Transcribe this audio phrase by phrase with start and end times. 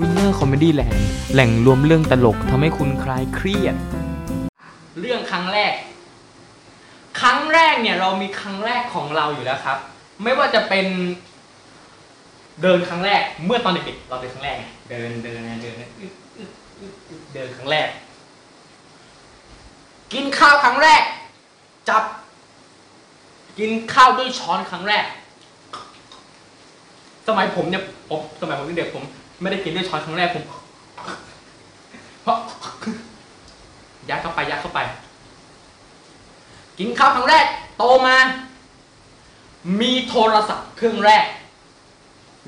[0.00, 0.98] Winner Comedy Land
[1.32, 3.76] แหล่งรวมเรื่องตลกทำให้คุณคลายเครียด
[5.00, 5.72] เรื่องครั้งแรก
[7.20, 9.78] ครั้งแรกเนี่ยเรามีครั้งแรกของเราอยู่แล้วครับ
[10.22, 10.86] ไม่ว่าจะเป็น
[12.62, 17.88] เดินครั้งแรก เมื่อตอนเด็กๆเราเดินครั้งแรกไงเดินเดินเดินเดินอึ๊ดอึ๊ดอึ๊ดอึ๊ดเดินครั้งแรก
[20.12, 21.02] กินข้าวครั้งแรก
[21.88, 22.04] จับ
[23.58, 25.04] กินข้าวด้วยช้อนครั้งแรก
[27.28, 29.04] สมัยผมเนี่ยผมสมัยผมเป็นเด็กผม
[29.42, 30.44] ไม่ได้กินด้วยช้อนครั้งแรกผม
[32.22, 32.38] เพราะ
[34.08, 34.80] ยัดเข้าไปยัดเข้าไป
[36.78, 37.46] กินข้าวครั้งแรก
[37.78, 38.16] โตมา
[39.80, 41.24] มีโทรศัพท์เครื่องแรก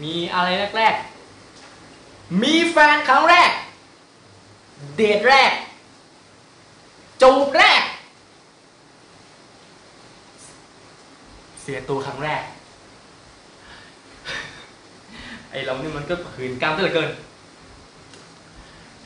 [0.03, 3.51] มีอะไรแรกๆ มีแฟนครั้งแรก
[4.97, 5.51] เดทแรก
[7.23, 7.83] จูบแรก
[11.63, 12.43] เสียตัวครั้งแรก
[15.55, 17.11] ไอเรานี่มันก็ขืนกล้ามซะเหลือเกิน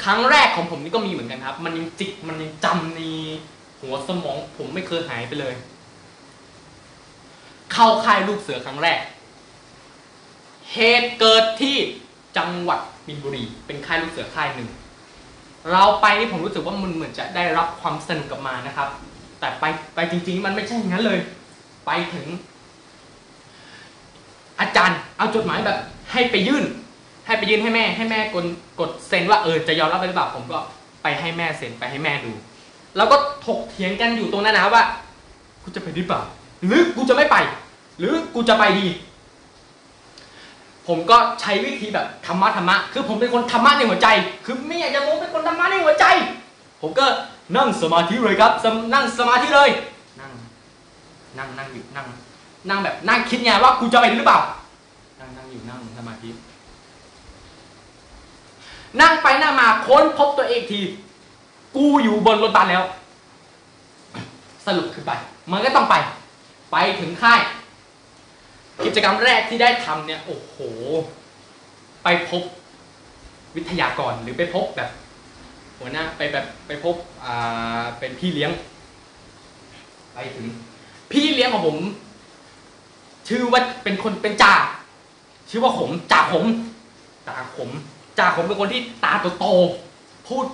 [0.04, 3.00] ครั้งแรกของผมนี่ก็มีเหมือนกันครับ มันยังจิกมันยังจำใน
[3.80, 5.54] หัวสมองผมไม่เคยหายไปเลย
[7.72, 8.98] เข้าค่ายลูกเสือครั้งแรก
[10.72, 11.76] เหตุเกิดที่
[12.36, 14.68] จังหวัดมินบุรี เป็นค่ายลูกเสือค่ายหนึ่ง
[15.72, 18.88] เราไปนี่ผมรู้สึกว่ามันเหมือนจะได้รับความสนุกกลับมานะครับ
[19.40, 21.18] แต่ไปไปจริง ๆ มันไม่ใช่อย่างนั้นเลย
[21.86, 22.26] ไปถึง
[24.60, 25.78] อาจารย์เอาจดหมายแบบ
[26.12, 26.64] ให้ไปยื่น
[27.26, 28.44] ให้ไปยื่นให้แม่ ให้แม่กด
[28.80, 30.58] กดเซ็นว่าเออจะยอมรับหรือเปล่าผมก็
[31.02, 32.32] ไปให้แม่เซ็นไปให้แม่ดู
[32.96, 34.84] แล้วก็ถกเถียงกันอยู่ตรงนั้นนะว่า
[35.62, 36.20] กูจะไปหรือเปล่า
[36.66, 37.36] หรือกูจะไม่ไป
[37.98, 38.86] หรือกูจะไปดี
[40.86, 44.08] ผมก็ใช้วิธีแบบธรรมะธรรมะ คือผมเป็นคนธรรมะในหัวใจ
[44.44, 46.04] คือไม่อยากจะโม้เป็นคนธรรมะในหัวใจ
[46.82, 47.06] ผมก็
[47.56, 48.52] นั่งสมาธิเลยครับ
[48.94, 49.70] นั่งสมาธิเลย
[50.20, 50.30] นั่ง
[51.38, 52.06] นั่งนั่งอยู่นั่ง
[52.68, 54.40] นั่งแบบนั่งคิดไงว่ากูจะไปหรือเปล่า
[55.20, 56.30] นั่งนั่งอยู่นั่งสมาธิ
[59.00, 60.80] นั่งไปนั่งมาค้นพบตัวเองที
[61.76, 62.84] กูอยู่บนรถบัสแล้ว
[64.66, 65.12] สรุปคือไป
[65.50, 65.94] มันก็ต้องไป
[66.72, 67.40] ไปถึงค่าย
[68.84, 70.56] กิจกรรมแรกที่ได้ทำเนี่ย โอ้โห
[72.04, 72.42] ไปพบ
[73.56, 74.90] วิทยากรหรือไปพบแบบ
[75.78, 78.50] หัวหน้าไปแบบไปพบอ่าเป็นพี่เลี้ยง
[80.14, 80.46] ไปถึง
[81.12, 81.78] พี่เลี้ยงของผม
[83.28, 84.54] ชื่อว่าเป็นคนเป็นจ่า
[85.50, 86.44] ชื่อว่าขมจ่าขม
[87.26, 87.70] จ่าขม
[88.18, 90.46] จ่าขมเป็นคนที่ตาโตๆพูด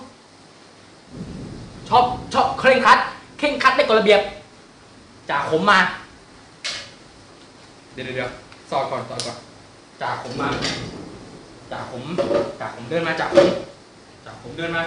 [1.89, 2.99] ชอบชอบเคร่งครัด
[3.39, 4.21] เคร่งครัดในกฎระเบียบ
[5.31, 5.79] จ่าขมมา
[7.93, 8.31] เดี๋ยวเดี๋ยว
[8.71, 9.37] สอดก่อนสอดก่อน
[10.01, 10.49] จ่าขมมา
[11.71, 12.05] จ่าขม
[12.61, 13.49] จ่าขมเดินมาจ่าขม
[14.25, 14.83] จ่าขมเดินมา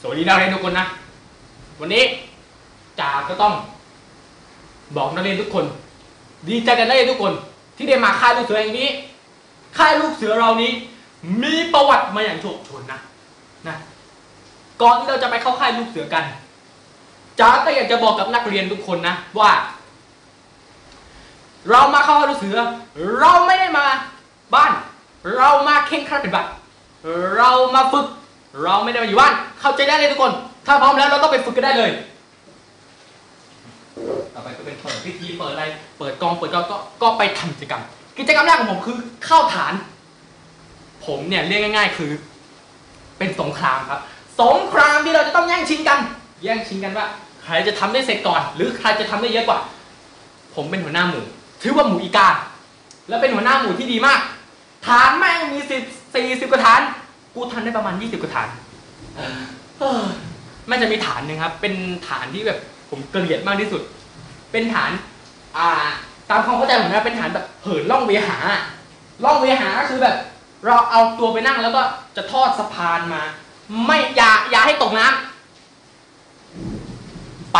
[0.00, 0.84] สวัสดีนักเรียนทุกคนนะ
[1.80, 2.02] วันนี้
[3.00, 3.52] จ่าก็ต้อง
[4.96, 5.64] บอกนักเรียนทุกคน
[6.48, 7.32] ดีใจกันนักเรียนทุกคน
[7.76, 8.88] ที่ได้มาค่ายลูกเสือแห่งนี้
[9.78, 10.72] ค่ายลูกเสือเรานี้
[11.42, 12.98] มีประวัติมาอย่างโชคโชนนะ
[13.68, 13.76] นะ
[14.82, 16.24] ก่อนที่เราจะไปเข้าค่ายลูกเสือกัน
[17.40, 19.50] จ๋าก็อยากจะบอกกับนักเรียนทุกคนนะว่า
[21.70, 22.56] เรามาเข้าค่ายลูกเสือ
[23.18, 23.86] เราไม่ได้มา
[24.54, 24.72] บ้าน
[25.36, 26.48] เรามาเข่งครัดปฏิบัติ
[27.36, 28.06] เรามาฝึก
[28.64, 30.32] เราไม่ได้มาอยู่บ้าน เข้าใจได้เลยทุกคน
[30.66, 31.90] ถ้าพร้อมแล้วเราต้องไปฝึกกันได้เลย
[34.38, 35.64] ต่อไปก็เป็นเปิดพิธีเปิดอะไร
[35.98, 36.60] เปิดกองเปิดก็
[37.02, 37.82] ก็ไปทำกิจกรรม
[38.18, 39.72] กิจกรรมแรกของผมคือเข้าฐาน
[41.06, 42.10] ผมเนี่ยเรียกง่าย ๆ คือ
[43.18, 44.00] เป็นสงครามครับ
[44.40, 45.98] สงครามที่เราจะต้องแย่งชิงกัน
[46.44, 47.06] แย่งชิงกันว่า
[47.42, 49.58] ใครจะทำได้เสร็จก่อน หรือใครจะทำได้เยอะกว่า
[50.54, 51.24] ผมเป็นหัวหน้าหมู่
[51.62, 52.28] ถือว่าหมู่อีกา
[53.08, 54.20] และเป็นหัวหน้าหมู่ที่ดีมาก
[54.86, 55.82] ฐานแม่งมีสิบ
[56.14, 56.80] สี่สิบกว่าฐาน
[57.34, 58.48] กูทำได้ประมาณยี่สิบกว่าฐาน
[59.78, 60.08] เฮ้ย
[60.70, 61.74] มันจะมีฐานหนึ่งครับ เป็น
[62.08, 62.58] ฐานที่แบบ
[62.90, 63.82] ผมเกลียดมากที่สุด
[64.52, 64.90] เป็นฐาน
[65.56, 65.68] อ่า
[66.30, 68.38] ตามความเข้าใจผมนะเป็นฐานแบบเหินล่องเวหา
[69.24, 70.16] ล่องเวหาก็คือแบบ
[70.64, 71.82] เราเอาตัวไปนั่งแล้วก็
[72.16, 73.22] จะทอดสะพานมา
[73.84, 75.16] ไม่อย่าอย่าให้ตกน้ำ
[77.52, 77.58] ไป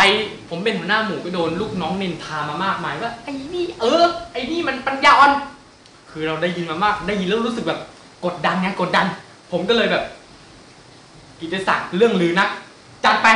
[0.49, 4.03] ผมเป็นหัวหน้าหมู่ก็โดนลูกน้องนินทามามากมายว่าไอ้นี่เออ
[4.33, 5.31] ไอ้นี่มันปัญญาอ่อน
[6.11, 7.79] คือเราได้ยินมามาก ได้ยินแล้วรู้สึกแบบ
[8.25, 9.05] กดดันไงกดดัน
[9.51, 10.03] ผมก็เลยแบบ
[11.41, 12.49] กิจศักดิ์เรื่องลือนัก
[13.05, 13.27] จัดไป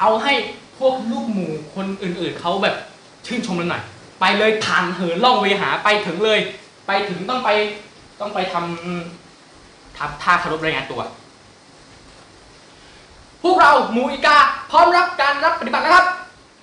[0.00, 0.32] เอาให้
[0.78, 2.74] พวกลูกหมูคนอื่นๆเขาแบบ
[3.26, 3.82] ชื่นชมเราหน่อย
[4.20, 6.38] ไปเลยทานเหินล่องเวหาไปถึงเลย
[6.86, 7.50] ไปถึงต้องไป
[8.20, 11.00] ต้องไปทำทำท่าคารพรายงานตัว
[13.42, 14.36] พวกเราหมูอีกา
[14.70, 16.06] พร้อมรับการรับปฏิบัตินะครับ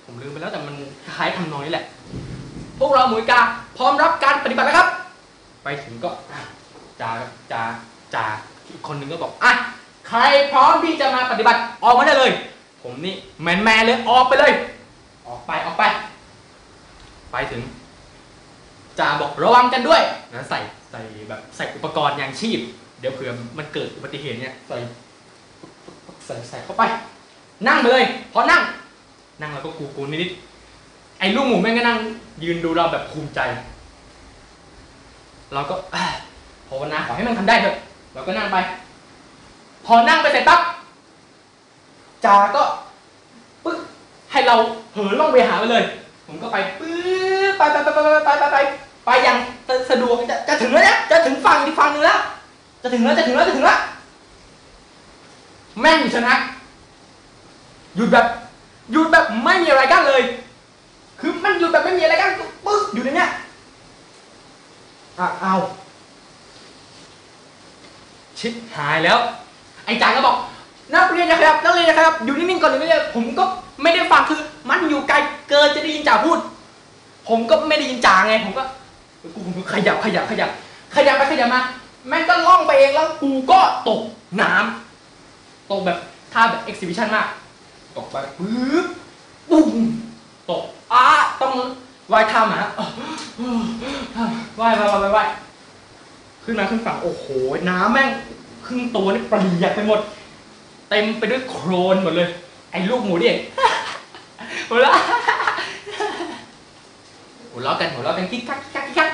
[0.04, 0.74] ผมลืมไปแล้วแต่มัน
[1.16, 1.84] คล้ายทำน้องนี้แหละ
[2.78, 3.40] พวกเราหมูอีกา
[3.76, 4.88] พร้อมรับการปฏิบัตินะครับ
[5.64, 6.10] ไปถึงก็
[7.00, 7.10] จ่า
[7.52, 7.62] จ่า
[8.14, 8.24] จ่า
[8.70, 9.52] อีกคนหนึ่งก็บอกอะ
[10.08, 10.20] ใคร
[10.52, 12.30] พร้อมที่จะมาปฏิบัติออกมาได้เลย
[12.84, 14.52] ผมนี่แมนแมนเลยออกไปเลย
[15.28, 15.84] ออกไปออกไป
[17.32, 17.62] ไปถึง
[18.98, 20.02] จ่าบอกระวังกันด้วย
[20.34, 20.58] นะใส่
[20.90, 22.58] ใส่แบบใส่อุปกรณ์ยางชีพ
[23.00, 24.76] เดี๋ยวเผื่อมันเกิดอุบัติเหตุเนี่ยใส่
[26.26, 26.82] ใส่ใส่เข้าไป
[27.66, 28.62] นั่งไปเลยพอนั่ง
[29.40, 31.98] นั่งแล้วก็กูกูนิดๆไอ้ลูกหมูแม่งก็นั่ง
[32.42, 33.40] ยืนดูเราแบบภูมิใจ
[35.54, 36.04] เราก็อะ
[36.68, 37.76] ภาวนาขอให้มันทำได้เถอะ
[38.14, 38.56] เราก็นั่งไป
[39.86, 40.60] พอนั่งไปเสร็จปั๊บ
[42.26, 42.62] จาก็
[43.64, 43.78] ปึ๊บ
[44.32, 44.56] ให้เรา
[44.92, 45.82] เหินล่องไปหาไปเลย
[46.26, 46.94] ผมก็ไปปึ๊
[47.50, 48.58] บไปไปไปไปไปไปไป
[49.06, 49.38] ไปอย่าง
[49.90, 52.20] สะดวกจะจะถึงแล้วเนี่ยจะถึงฝั่งอีกฝั่งนึงแล้ว
[52.82, 53.80] จะถึงแล้วจะถึงแล้วจะถึงแล้ว
[55.80, 56.34] แม่งชนะ
[57.96, 58.26] หยุดแบบ
[58.92, 60.22] หยุดแบบไม่มีอะไรกั้นเลย
[61.20, 62.30] คือมันหยุดแบบไม่มีอะไรกั้น
[62.66, 63.30] ปึ๊บอยู่ในเนี้ย
[65.18, 65.54] อะเอา
[68.38, 69.18] ชิบหายแล้ว
[69.84, 70.36] ไอ้จางก็บอก
[71.28, 73.44] รียนนะครับนักเรียนนะครับ อยู่นิ่งๆก่อนอยู่นิ่งๆผมก็
[73.82, 74.40] ไม่ได้ฟังคือ
[74.70, 75.16] มันอยู่ไกล
[75.48, 76.38] เกินจะได้ยินจ่าพูด
[77.28, 78.64] ผมก็ไม่ได้ยินจ่าไงผมก็
[79.34, 79.40] กู
[79.72, 80.50] ขยับขยับขยับ
[80.96, 81.60] ขยับไปขยับมา
[82.08, 84.02] แม่งก็ล่องไปเองแล้วกูก็ตก
[84.40, 85.98] น้ำตกแบบ
[86.32, 87.26] ท่าแบบเอ็กซิบิชันมาก
[87.96, 88.86] ตกไปปึ๊บ
[89.50, 89.70] ปุ้ม
[90.50, 91.04] ตกอ้า
[91.40, 91.52] ต้อง
[92.12, 92.60] ว่ายท่าหมา
[94.60, 95.28] ว่ายว่ายว่ายว่าย
[96.44, 97.24] ขึ้นมาขึ้นฝั่งโอ้โห
[97.68, 98.08] น้ำแม่ง
[98.66, 100.00] ครึ่งตัวนี่ปรียกไปหมด
[100.90, 102.28] เต็มไปด้วยโครนหมดเลย
[102.70, 103.38] ไอ้ลูกหมูเด็ก
[104.68, 104.94] หัวเราะ
[107.50, 109.10] หัวเราะกันหัวเราะกันคิกคักคิกคักคิกคัก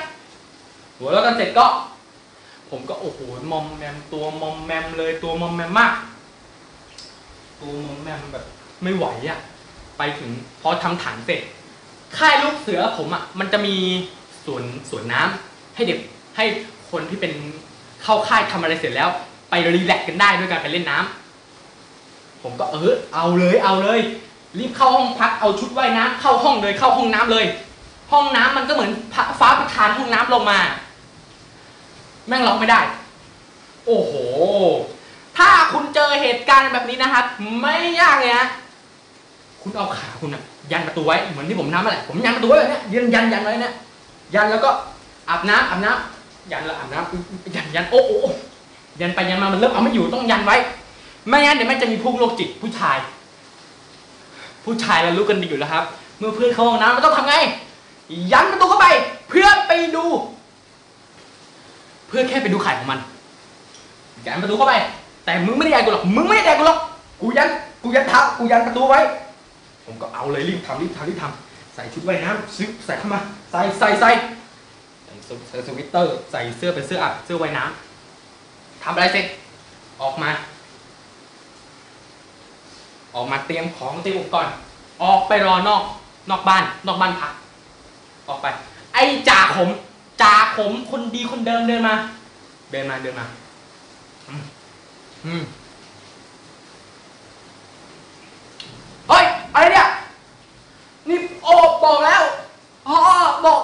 [0.97, 1.65] หัวเราะกันเสร็จก็
[2.69, 3.19] ผมก็โอ้โห
[3.51, 5.93] มอมแมมตัวมอมแมมเลยตัวมอมแมมมาก
[7.61, 8.45] ตัวมอมแมมแบบ
[8.83, 9.39] ไม่ไหวอะ่ะ
[9.97, 10.29] ไปถึง
[10.61, 11.41] พอทำฐานเสร็จ
[12.17, 13.75] ค่ายลูกเสือผมอะ่ะ มันจะมี
[14.45, 15.99] สวนสวนน้ำให้เด็ก
[16.35, 16.45] ให้
[16.91, 17.33] คนที่เป็น
[18.03, 19.09] เข้าค่ายทำอะไรเสร็จแล้ว
[19.49, 21.20] ไปรีแลกซ์กันได้ด้วยการไปเล่นน้ำ
[22.43, 23.99] ผมก็เออเอาเลยเอาเลย
[24.57, 27.45] รีบเข้าห้องพักเอาชุดว่ายน้ำเข้าห้องเลยเข้าห้องน้ำเลย
[28.11, 30.59] ห้องน้ำมันก็เหมือนพระฟ้าประทานห้องน้ำลงมา
[32.27, 32.79] แม่งล็อกไม่ได้
[33.85, 34.13] โอ้โห
[35.37, 37.25] ถ้าคุณเจอเหตุการณ์แบบนี้นะครับ
[37.61, 38.47] ไม่ยากเลยนะ
[39.61, 43.73] คุณเอาขาคุณอะยันประตูไว้เหมือนที่ผมทำนั่นแหละผมยันประตูไว้แบบเนี้ยยันยันยันไว้เนี่ย
[44.35, 44.69] ยันแล้วก็
[45.29, 48.31] อาบน้ำอาบน้ำยันแล้วอาบน้ำยันยันโอ้โอ้โอ้
[48.99, 50.55] ยันไปยันมามันเริ่มเอาไม่อยู่ต้องยันไว้
[51.27, 52.97] ไม่งั้นเดี๋ยวมันจะมีพวกโรคจิตผู้ชาย
[54.65, 55.83] ผู้ชายเรารู้กันดีอยู่แล้วครับ
[56.17, 57.35] เมื่อเพื่อนเข้าห้องน้ำมันต้องทำไง
[58.31, 58.87] ยันประตูเข้าไป
[59.29, 60.05] เพื่อไปดู
[62.07, 62.99] เพื่อแค่ไปดูไข่ของมัน
[64.25, 64.73] ยันประตูเข้าไป
[65.25, 66.79] แต่มึงไม่ได้ยันกูหรอกมึงไม่ได้ยันกูหรอก
[67.21, 67.49] กูยัน
[67.83, 68.99] กูยันเท้ากูยันประตูไว้
[69.85, 73.19] ผมก็เอาเลยรีบทำรีบทำรีบทำใส่ชุดว่ายน้ำซึบใส่เข้ามา
[73.51, 74.09] ใส่ใส่ใส่
[75.05, 79.25] ใส่สใส่สวิตเตอร์ ใส่เสื้อเป็นเสื้ออัดเสื้อว่ายน้ำทำอะไรเสร็จ
[80.01, 80.29] ออกมา
[83.15, 84.53] ออกมาเตรียมของเตรียมอุปกรณ์
[85.03, 85.83] ออกไปรอนอก
[86.29, 87.33] นอกบ้าน นอกบ้านพัก
[88.27, 88.47] ออกไป
[88.93, 89.69] ไอ้จ่าขม
[90.21, 91.95] จ่าขมคนดีคนเดิมเดินมา
[92.71, 93.25] เดินมาเดินมา
[95.25, 95.43] อืม
[99.07, 99.87] เฮ้ยอะไรเนี่ย
[101.07, 101.53] นี่โอ้
[101.83, 102.23] บอกแล้ว
[102.87, 102.97] อ๋อ
[103.45, 103.61] บอก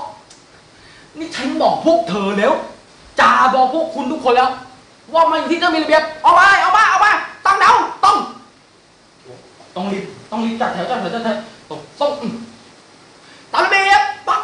[1.18, 2.54] นี่ฉันบอกพวกเธอแล้ว
[3.20, 4.50] จ่าบอกพวกคุณทุกคนแล้ว
[5.14, 7.12] ว่ามาอยู่ที่ต้องมีระเบียบออกมาออกมาออกมา
[7.46, 8.18] ตั้งแถวต้อง
[9.78, 11.38] ต้องรีบต้องรีบจัดแถวจัดแถวจัดแถว
[11.70, 12.34] ต้องต้องอืม
[13.54, 14.42] ตามระเบียบปั๊บ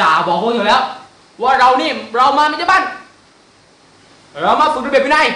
[0.00, 0.82] จ่าบอกพวกเธอแล้ว
[1.42, 2.82] ว่าเรานี่เรามาไม่ใช่บ้าน
[4.42, 5.26] เรามาฝึกระเบียบวินัย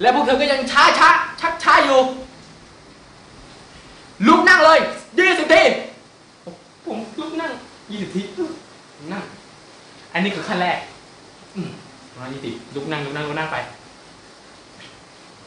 [0.00, 1.08] และพวกเธอก็ยังช้าช้า
[1.40, 2.00] ชักช้าอยู่
[4.26, 4.78] ลุกนั่งเลย
[5.18, 5.62] ยี่สิบที
[6.84, 7.52] ผมลุกนั่ง
[7.90, 8.22] ยี่สิบที
[9.12, 9.22] นั่ง
[10.12, 10.78] อันนี้คือขั้นแรก
[11.56, 11.68] อืม
[12.12, 13.56] ประมาณยี่สิบลุกนั่งลุกนั่งลุกนั่งไป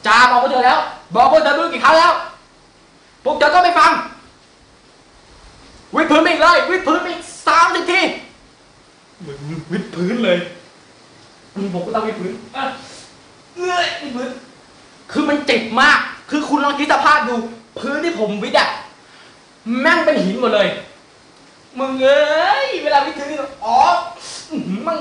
[0.08, 0.80] จ่าบอกพวกเธอแล้ว
[1.16, 2.14] บอกพวกเธอไม่รู้กี่ครั้งแล้ว
[3.24, 3.92] พวกเธอก็ไม่ฟัง
[5.96, 8.02] วิดพื้นไปอีกเลย วิดพื้นไปอีกสามสิบที
[9.26, 9.38] มึง
[9.72, 10.38] วิดพื้นเลย
[11.56, 12.70] มึงบอกก็ต้องวิดพื้นเอ้ย
[13.58, 14.30] เอ้ยวิดพื้น
[15.12, 17.36] คือมันเจ็บมาก คือคุณลองคิดสภาพดู
[17.80, 18.68] พื้นที่ผมวิดอะ
[19.82, 20.68] แม่งเป็นหินหมดเลย
[21.80, 23.78] มึงเอ้ย เวลาวิดพื้นนี่อ๋อ
[24.50, 24.98] อื้อหือมัน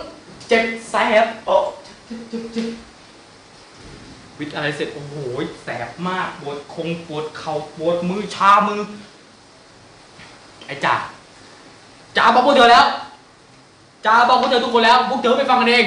[0.49, 1.54] เจ็บแสบโอ้
[2.07, 2.66] เจ็บเจ็บเจ็บ
[4.40, 5.14] วิทย์อะไรเสร็จโอ้โห
[5.62, 8.80] แสบมากปวดคงปวดเข่าปวดมือชามือ
[10.66, 10.94] ไอ้จ่า
[12.16, 12.85] จ่าบอกพวกเธอแล้ว
[14.06, 15.87] จ่าบอกพวกเธอทุกคนแล้วพวกเธอไปฟังกันเอง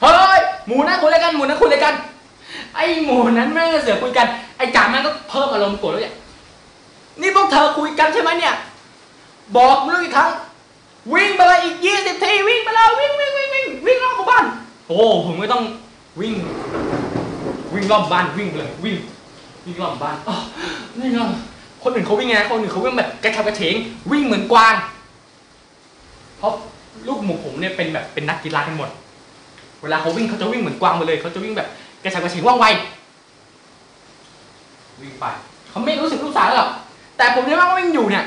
[0.00, 1.94] เฮ้ยหมูนั่นคุยอะไรกันหมูนั่นคุยอะไรกัน
[2.74, 6.14] ไอ้หมูนั้นแม่เสือกคุยกันไอ้จ่าแม่งก็เพิ่มอารมณ์โกรธแล้วเนี่ย
[7.20, 8.54] นี่พวกเธอคุยกันใช่ไหมเนี่ย
[9.56, 10.30] บอกมึงอีกครั้ง
[11.12, 14.44] วิ่งไปเลยอีกยี่สิบทีวิ่งไปเลยวิ่งวิ่งวิ่งวิ่งวิ่งรอบหมู่บ้าน
[14.88, 15.62] โอ้ผมไม่ต้อง
[16.20, 16.34] วิ่ง
[17.74, 18.96] วิ่งรอบบ้านวิ่งเลย วิ่ง
[19.64, 20.42] วิ่งรอบบ้านอ้าว
[20.98, 21.28] นี่เนาะ
[21.82, 23.74] คนอื่นเขาวิ่งไงคนอื่นเขาวิ่งแบบกระฉับกระเฉง
[24.12, 24.74] วิ่งเหมือนกวาง
[26.38, 26.52] เพราะ
[27.08, 28.90] ลูกหมูผมเนี่ยเป็นแบบเป็นนักกีฬากันหมด
[29.82, 31.68] เวลาเขาวิ่งเขาจะวิ่งเหมือนกวางมดเลยเขาจะวิ่งแบบ
[32.04, 32.66] กระฉับกระเฉงว่องไว
[35.00, 35.24] วิ่งไป
[35.70, 36.68] เขาไม่รู้สึกรู้สารหรอก
[37.16, 38.24] แต่ผมเนี่ยว่าวิ่งอยู่เนี่ย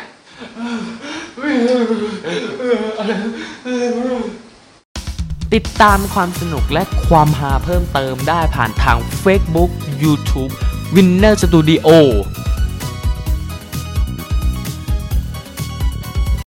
[5.55, 9.71] ติดตามความสนุกและความฮาเพิ่มเติมได้ผ่านทาง Facebook
[10.03, 10.51] YouTube
[10.95, 11.87] Winner Studio